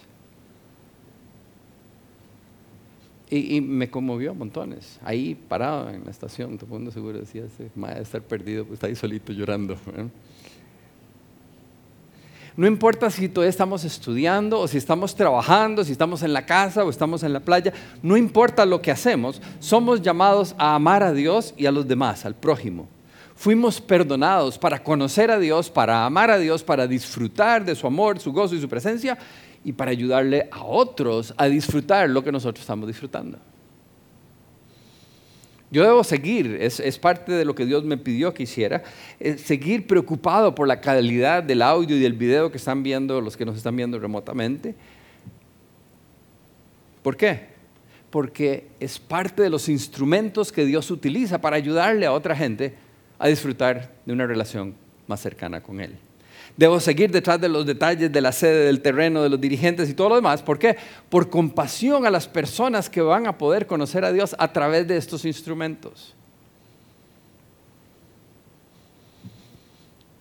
[3.30, 4.98] Y, me conmovió montones.
[5.04, 8.76] Ahí parado en la estación, todo el mundo seguro decía, ese de estar perdido, pues
[8.76, 9.76] está ahí solito llorando.
[12.58, 16.84] No importa si todavía estamos estudiando o si estamos trabajando, si estamos en la casa
[16.84, 21.14] o estamos en la playa, no importa lo que hacemos, somos llamados a amar a
[21.14, 22.90] Dios y a los demás, al prójimo.
[23.36, 28.20] Fuimos perdonados para conocer a Dios, para amar a Dios, para disfrutar de su amor,
[28.20, 29.18] su gozo y su presencia
[29.64, 33.40] y para ayudarle a otros a disfrutar lo que nosotros estamos disfrutando.
[35.72, 38.84] Yo debo seguir, es, parte de lo que Dios me pidió que hiciera,
[39.38, 43.46] seguir preocupado por la calidad del audio y del video que están viendo los que
[43.46, 44.76] nos están viendo remotamente.
[47.02, 47.52] ¿Por qué?
[48.10, 52.76] Porque es parte de los instrumentos que Dios utiliza para ayudarle a otra gente
[53.18, 54.76] a disfrutar de una relación
[55.08, 55.98] más cercana con Él.
[56.58, 59.94] Debo seguir detrás de los detalles de la sede, del terreno, de los dirigentes y
[59.94, 60.42] todo lo demás.
[60.42, 60.78] ¿Por qué?
[61.10, 64.98] Por compasión a las personas que van a poder conocer a Dios a través de
[64.98, 66.14] estos instrumentos.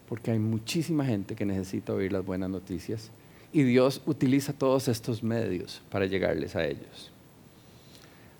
[0.08, 3.10] Porque hay muchísima gente que necesita oír las buenas noticias
[3.52, 7.10] y Dios utiliza todos estos medios para llegarles a ellos.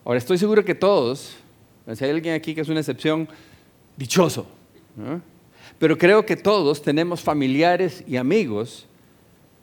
[0.04, 1.36] Ahora estoy seguro que todos,
[1.92, 3.28] si hay alguien aquí que es una excepción,
[3.96, 4.46] dichoso.
[4.96, 5.20] ¿no?
[5.80, 8.86] Pero creo que todos tenemos familiares y amigos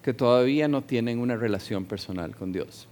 [0.01, 2.88] que todavía no tienen una relación personal con Dios,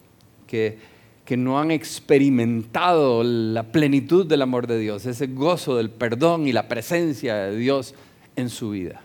[0.46, 0.78] que,
[1.26, 6.52] que no han experimentado la plenitud del amor de Dios, ese gozo del perdón y
[6.52, 7.96] la presencia de Dios
[8.36, 9.02] en su vida.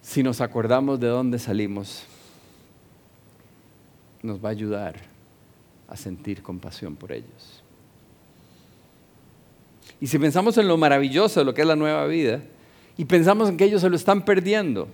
[0.00, 2.04] Si nos acordamos de dónde salimos,
[4.22, 4.94] nos va a ayudar
[5.86, 7.63] a sentir compasión por ellos.
[10.00, 12.40] Y si pensamos en lo maravilloso de lo que es la nueva vida
[12.96, 14.88] y pensamos en que ellos se lo están perdiendo,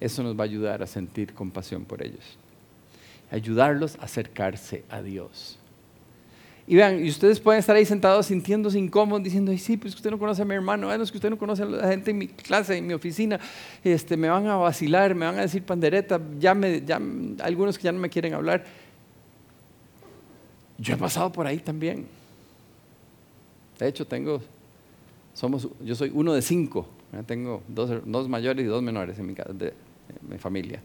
[0.00, 2.38] eso nos va a ayudar a sentir compasión por ellos.
[3.30, 5.58] Ayudarlos a acercarse a Dios.
[6.68, 10.18] Y vean, y ustedes pueden estar ahí sentados sintiéndose incómodos, diciendo, sí, pues usted no
[10.18, 12.26] conoce a mi hermano, bueno, es que usted no conoce a la gente en mi
[12.26, 13.38] clase, en mi oficina,
[13.84, 17.00] este, me van a vacilar, me van a decir pandereta, ya me, ya,
[17.40, 18.64] algunos que ya no me quieren hablar.
[20.76, 22.06] Yo he pasado por ahí también.
[23.78, 24.40] De hecho, tengo,
[25.34, 26.86] somos, yo soy uno de cinco.
[27.26, 29.34] Tengo dos, mayores y dos menores en
[30.28, 30.82] mi familia.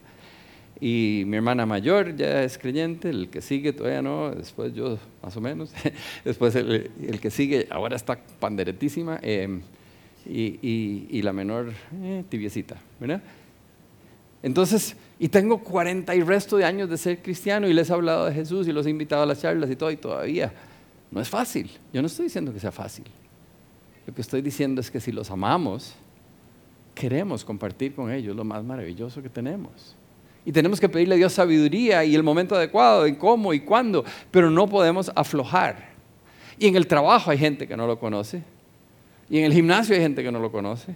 [0.84, 5.36] Y mi hermana mayor ya es creyente, el que sigue todavía no, después yo más
[5.36, 5.72] o menos,
[6.24, 9.60] después el, que sigue ahora está panderetísima em,
[10.26, 13.22] y, y, la menor eh, tibiecita, ¿verdad?
[14.42, 18.26] Entonces, y tengo 40 y resto de años de ser cristiano y les he hablado
[18.26, 20.52] de Jesús y los he invitado a las charlas y todo y todavía
[21.12, 21.70] no es fácil.
[21.92, 23.04] Yo no estoy diciendo que sea fácil.
[24.06, 25.94] Lo que estoy diciendo es que si los amamos,
[26.94, 29.94] queremos compartir con ellos lo más maravilloso que tenemos.
[30.44, 34.04] Y tenemos que pedirle a Dios sabiduría y el momento adecuado, en cómo y cuándo,
[34.30, 35.92] pero no podemos aflojar.
[36.58, 38.42] Y en el trabajo hay gente que no lo conoce.
[39.28, 40.94] Y en el gimnasio hay gente que no lo conoce.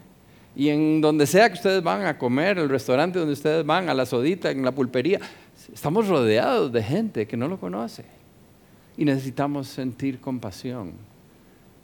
[0.56, 3.94] Y en donde sea que ustedes van a comer, el restaurante donde ustedes van, a
[3.94, 5.20] la sodita, en la pulpería,
[5.72, 8.15] estamos rodeados de gente que no lo conoce
[8.96, 10.92] y necesitamos sentir compasión.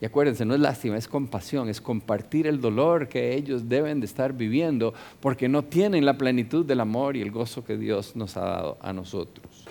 [0.00, 4.06] Y acuérdense, no es lástima, es compasión, es compartir el dolor que ellos deben de
[4.06, 8.36] estar viviendo porque no tienen la plenitud del amor y el gozo que Dios nos
[8.36, 9.68] ha dado a nosotros.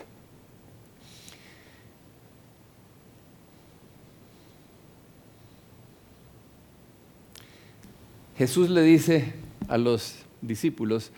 [8.37, 9.33] Jesús le dice
[9.67, 11.11] a los discípulos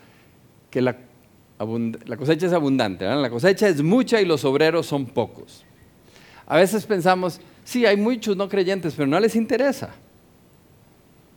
[0.72, 0.98] que la,
[2.18, 5.64] cosecha es abundante, la cosecha es mucha y los obreros son pocos.
[6.46, 9.92] A veces pensamos, sí, hay muchos no creyentes, pero no les interesa.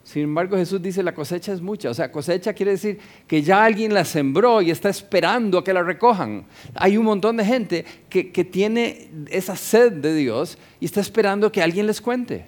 [0.07, 1.91] Sin embargo, Jesús dice, la cosecha es mucha.
[1.91, 5.73] O sea, cosecha quiere decir que ya alguien la sembró y está esperando a que
[5.73, 6.45] la recojan.
[6.75, 11.61] Hay un montón de gente que, tiene esa sed de Dios y está esperando que
[11.61, 12.47] alguien les cuente.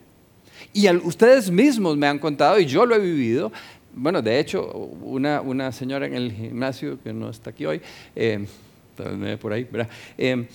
[0.73, 3.51] Y ustedes mismos me han contado, y yo lo he vivido,
[3.93, 7.81] bueno, de hecho, una, señora en el gimnasio, que no está aquí hoy,
[8.15, 8.47] eh,
[9.41, 9.89] por ahí, ¿verdad?
[10.17, 10.47] Eh,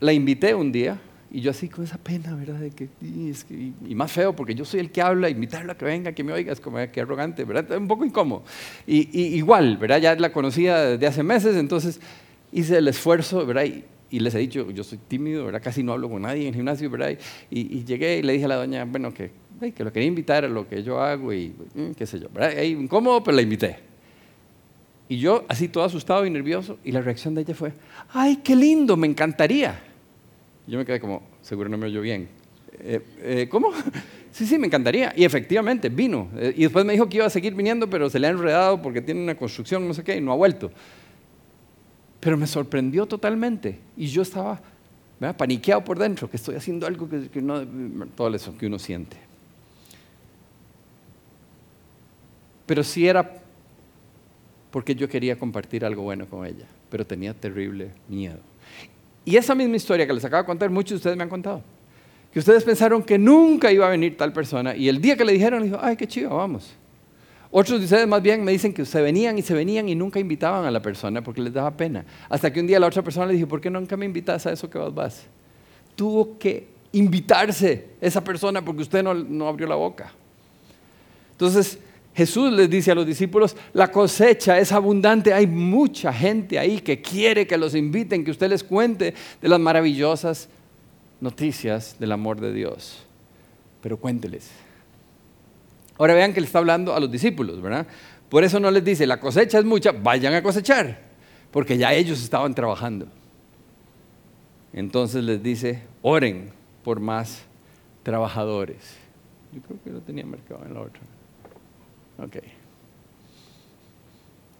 [0.00, 0.98] la invité un día
[1.32, 2.58] y yo así con esa pena, ¿verdad?
[2.58, 6.12] De que, y, más feo, porque yo soy el que habla, invitarla a que venga,
[6.12, 7.78] que me oiga, es como que arrogante, ¿verdad?
[7.78, 8.42] Un poco incómodo.
[8.84, 10.00] Y, igual, ¿verdad?
[10.00, 12.00] Ya la conocía desde hace meses, entonces
[12.50, 13.64] hice el esfuerzo, ¿verdad?
[14.10, 15.62] Y, les he dicho, yo soy tímido, ¿verdad?
[15.62, 17.16] Casi no hablo con nadie en el gimnasio, ¿verdad?
[17.48, 19.30] Y, llegué y le dije a la doña, bueno, que,
[19.72, 22.58] que lo quería invitar a lo que yo hago y mm, qué sé yo, ¿verdad?
[22.58, 23.78] Ahí, incómodo, pero la invité.
[25.08, 27.72] Y yo así todo asustado y nervioso, y la reacción de ella fue,
[28.12, 29.89] ay, qué lindo, me encantaría.
[30.70, 32.28] Yo me quedé como, seguro no me oyó bien.
[32.78, 33.70] Eh, eh, ¿Cómo?
[34.32, 35.12] Sí, sí, me encantaría.
[35.16, 36.28] Y efectivamente, vino.
[36.36, 38.80] Eh, y después me dijo que iba a seguir viniendo, pero se le ha enredado
[38.80, 40.70] porque tiene una construcción, no sé qué, y no ha vuelto.
[42.20, 44.62] Pero me sorprendió totalmente y yo estaba
[45.36, 47.66] paniqueado por dentro, que estoy haciendo algo que, no,
[48.14, 49.16] todo eso que uno siente.
[52.66, 53.42] Pero sí era
[54.70, 58.38] porque yo quería compartir algo bueno con ella, pero tenía terrible miedo.
[59.24, 61.62] Y esa misma historia que les acabo de contar, muchos de ustedes me han contado.
[62.32, 65.32] Que ustedes pensaron que nunca iba a venir tal persona y el día que le
[65.32, 66.72] dijeron, dijo, ay, qué chido, vamos.
[67.50, 70.20] Otros de ustedes más bien me dicen que se venían y se venían y nunca
[70.20, 72.04] invitaban a la persona porque les daba pena.
[72.28, 74.52] Hasta que un día la otra persona le dijo, ¿por qué nunca me invitas a
[74.52, 75.26] eso que vas?
[75.96, 80.12] Tuvo que invitarse esa persona porque usted no, no abrió la boca.
[81.32, 81.78] Entonces,
[82.20, 87.00] Jesús les dice a los discípulos, la cosecha es abundante, hay mucha gente ahí que
[87.00, 90.50] quiere que los inviten, que usted les cuente de las maravillosas
[91.18, 93.06] noticias del amor de Dios.
[93.80, 94.50] Pero cuénteles.
[95.96, 97.86] Ahora vean que le está hablando a los discípulos, ¿verdad?
[98.28, 101.00] Por eso no les dice, la cosecha es mucha, vayan a cosechar,
[101.50, 103.06] porque ya ellos estaban trabajando.
[104.74, 106.50] Entonces les dice, oren
[106.84, 107.46] por más
[108.02, 108.98] trabajadores.
[109.54, 111.00] Yo creo que lo tenía marcado en la otra.
[112.22, 112.36] Ok.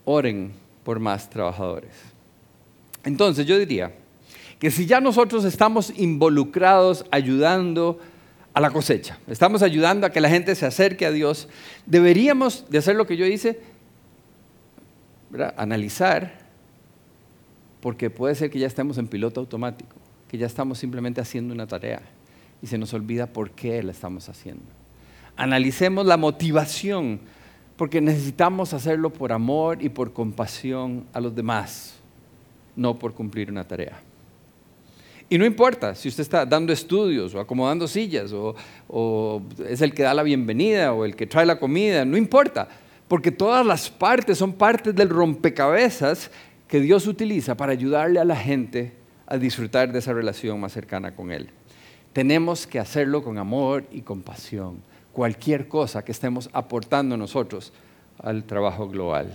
[0.05, 0.53] Oren
[0.85, 1.93] por más trabajadores.
[3.05, 3.93] Entonces yo diría
[4.59, 7.99] que si ya nosotros estamos involucrados ayudando
[8.53, 11.49] a la cosecha, estamos ayudando a que la gente se acerque a Dios,
[11.87, 13.61] deberíamos de hacer lo que yo hice,
[15.57, 16.41] analizar,
[17.81, 19.97] porque puede ser que ya estemos en piloto automático,
[20.29, 22.03] que ya estamos simplemente haciendo una tarea
[22.61, 24.65] y se nos olvida por qué la estamos haciendo.
[25.37, 27.21] Analicemos la motivación
[27.81, 31.95] porque necesitamos hacerlo por amor y por compasión a los demás,
[32.77, 34.03] no por cumplir una tarea.
[35.31, 40.03] Y no importa si usted está dando estudios o acomodando sillas o, es el que
[40.03, 42.69] da la bienvenida o el que trae la comida, no importa,
[43.09, 46.31] porque todas las partes son partes del rompecabezas
[46.69, 48.93] que Dios utiliza para ayudarle a la gente
[49.27, 51.49] a disfrutar de esa relación más cercana con Él.
[52.13, 57.73] Tenemos que hacerlo con amor y compasión cualquier cosa que estemos aportando nosotros
[58.19, 59.33] al trabajo global.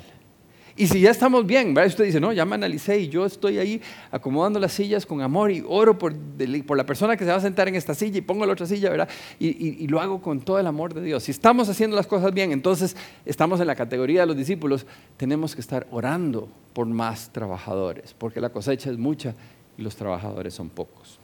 [0.78, 1.88] Y si ya estamos bien, ¿verdad?
[1.88, 5.50] usted dice, no, ya me analicé y yo estoy ahí acomodando las sillas con amor
[5.50, 8.46] y oro por, la persona que se va a sentar en esta silla y pongo
[8.46, 9.08] la otra silla, ¿verdad?
[9.40, 11.24] Y, lo hago con todo el amor de Dios.
[11.24, 14.86] Si estamos haciendo las cosas bien, entonces estamos en la categoría de los discípulos,
[15.16, 19.34] tenemos que estar orando por más trabajadores, porque la cosecha es mucha
[19.78, 21.20] y los trabajadores son pocos.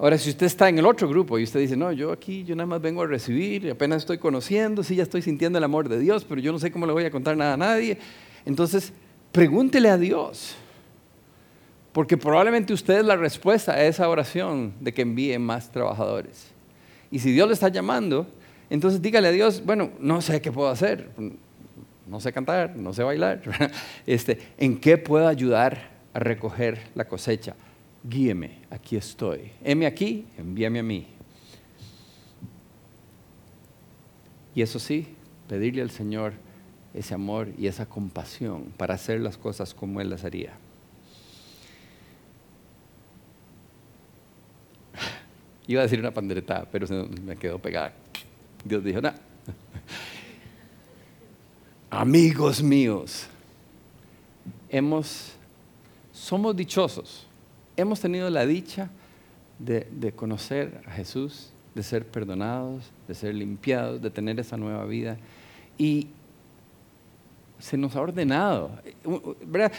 [0.00, 2.56] Ahora, si usted está en el otro grupo y usted dice, no, yo aquí, yo
[2.56, 5.98] nada más vengo a recibir, apenas estoy conociendo, sí, ya estoy sintiendo el amor de
[5.98, 7.98] Dios, pero yo no sé cómo le voy a contar nada a nadie.
[8.46, 8.94] Entonces,
[9.30, 10.56] pregúntele a Dios,
[11.92, 16.50] porque probablemente usted es la respuesta a esa oración de que envíe más trabajadores.
[17.10, 18.26] Y si Dios le está llamando,
[18.70, 21.10] entonces dígale a Dios, bueno, no sé qué puedo hacer,
[22.06, 23.42] no sé cantar, no sé bailar,
[24.06, 27.54] este, ¿en qué puedo ayudar a recoger la cosecha?
[28.02, 29.52] Guíeme, aquí estoy.
[29.62, 31.06] Heme aquí, envíame a mí.
[34.54, 35.06] Y eso sí,
[35.48, 36.32] pedirle al Señor
[36.92, 40.54] ese amor y esa compasión para hacer las cosas como Él las haría.
[45.66, 46.86] Iba a decir una pandereta, pero
[47.22, 47.92] me quedó pegada.
[48.64, 49.12] Dios dijo, no.
[51.90, 53.26] Amigos míos,
[54.68, 55.32] hemos,
[56.12, 57.29] somos dichosos
[57.80, 58.90] hemos tenido la dicha
[59.58, 65.18] de, conocer a Jesús, de ser perdonados, de ser limpiados, de tener esa nueva vida.
[65.76, 66.08] Y
[67.58, 68.70] se nos ha ordenado.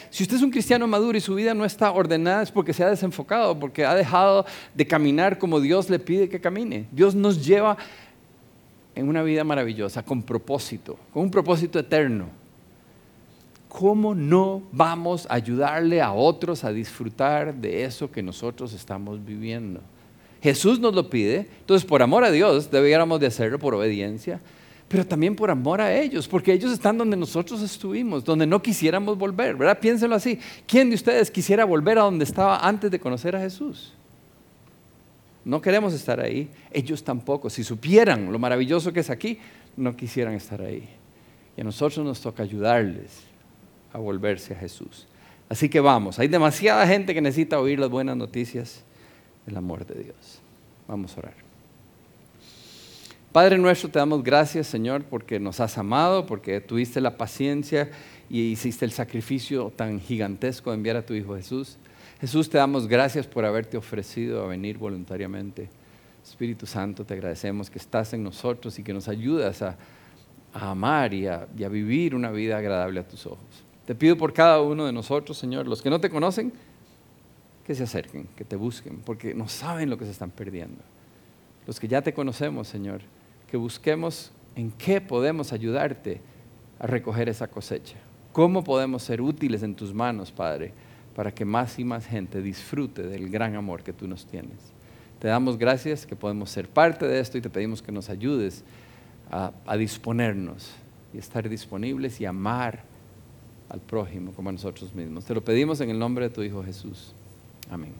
[0.10, 2.84] Si usted es un cristiano maduro y su vida no está ordenada es porque se
[2.84, 6.88] ha desenfocado, porque ha dejado de caminar como Dios le pide que camine.
[6.92, 7.78] Dios nos lleva
[8.94, 12.41] en una vida maravillosa, con propósito, con un propósito eterno.
[13.72, 19.80] ¿Cómo no vamos a ayudarle a otros a disfrutar de eso que nosotros estamos viviendo?
[20.42, 24.42] Jesús nos lo pide, entonces por amor a Dios debiéramos de hacerlo por obediencia,
[24.90, 29.18] pero también por amor a ellos, porque ellos están donde nosotros estuvimos, donde no quisiéramos
[29.18, 29.80] volver, ¿verdad?
[29.80, 30.38] Piénsenlo así.
[30.68, 33.94] ¿Quién de ustedes quisiera volver a donde estaba antes de conocer a Jesús?
[35.46, 37.50] No queremos estar ahí, ellos tampoco.
[37.50, 39.40] Si supieran lo maravilloso que es aquí,
[39.78, 40.90] no quisieran estar ahí.
[41.56, 43.31] Y a nosotros nos toca ayudarles
[43.94, 45.08] a volverse a Jesús.
[45.50, 48.84] Así que vamos, hay demasiada gente que necesita oír las buenas noticias
[49.46, 50.40] del amor de Dios.
[50.88, 51.34] Vamos a orar.
[53.32, 57.90] Padre nuestro, te damos gracias, Señor, porque nos has amado, porque tuviste la paciencia
[58.30, 61.78] y hiciste el sacrificio tan gigantesco de enviar a tu Hijo Jesús.
[62.20, 65.70] Jesús, te damos gracias por haberte ofrecido a venir voluntariamente.
[66.24, 69.78] Espíritu Santo, te agradecemos que estás en nosotros y que nos ayudas a,
[70.54, 73.66] amar y a vivir una vida agradable a tus ojos.
[73.92, 76.54] Te pido por cada uno de nosotros, Señor, los que no te conocen,
[77.66, 80.82] que se acerquen, que te busquen, porque no saben lo que se están perdiendo.
[81.68, 83.02] Los que ya te conocemos, Señor,
[83.50, 86.22] que busquemos en qué podemos ayudarte
[86.80, 87.98] a recoger esa cosecha.
[88.32, 90.72] ¿Cómo podemos ser útiles en tus manos, Padre,
[91.14, 94.72] para que más y más gente disfrute del gran amor que tú nos tienes?
[95.20, 98.64] Te damos gracias que podemos ser parte de esto y te pedimos que nos ayudes
[99.30, 100.72] a, a disponernos
[101.14, 102.90] y estar disponibles y amar
[103.72, 105.24] al prójimo como a nosotros mismos.
[105.24, 107.14] Te lo pedimos en el nombre de tu Hijo Jesús.
[107.70, 107.94] Amén.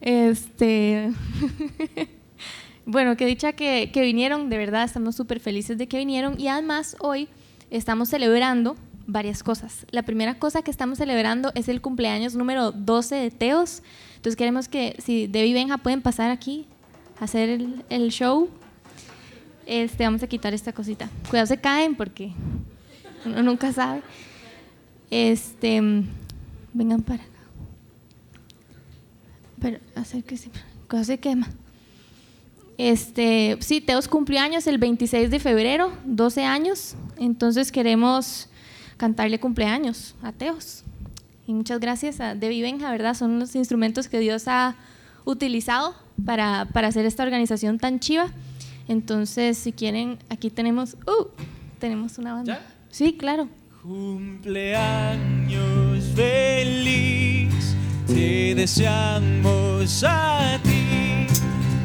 [0.00, 1.12] Este,
[2.86, 6.48] bueno, que dicha que, que vinieron, de verdad estamos súper felices de que vinieron y
[6.48, 7.28] además hoy
[7.70, 9.86] estamos celebrando varias cosas.
[9.90, 13.82] La primera cosa que estamos celebrando es el cumpleaños número 12 de Teos.
[14.16, 16.66] Entonces queremos que si Debbie y Benja pueden pasar aquí
[17.20, 18.50] a hacer el, el show.
[19.66, 21.10] Este, vamos a quitar esta cosita.
[21.28, 22.30] Cuidado se caen porque
[23.24, 24.02] uno nunca sabe.
[25.10, 25.80] Este,
[26.72, 27.32] vengan para acá.
[29.60, 30.50] Pero acérquese,
[30.88, 31.48] cuidado se quema.
[32.78, 36.94] Este, sí, Teos cumplió años el 26 de febrero, 12 años.
[37.16, 38.48] Entonces queremos
[38.96, 40.84] cantarle cumpleaños a Teos.
[41.46, 43.14] Y muchas gracias a Debbie Benja, ¿verdad?
[43.14, 44.76] Son los instrumentos que Dios ha
[45.24, 45.94] utilizado
[46.24, 48.30] para, para hacer esta organización tan chiva.
[48.88, 51.26] Entonces, si quieren, aquí tenemos, ¡uh!
[51.78, 52.54] Tenemos una banda.
[52.54, 52.60] ¿Ya?
[52.90, 53.48] Sí, claro.
[53.82, 57.74] Cumpleaños feliz,
[58.06, 61.26] te deseamos a ti.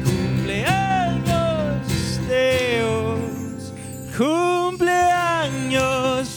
[0.04, 1.82] Cumpleaños,
[2.28, 3.72] Dios,
[4.16, 6.28] cumpleaños